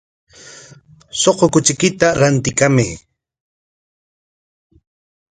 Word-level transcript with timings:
Suqu 1.21 1.45
kuchiykita 1.53 2.07
rantikamay. 2.19 2.91